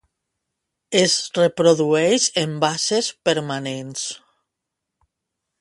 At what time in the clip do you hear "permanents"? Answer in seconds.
3.31-4.11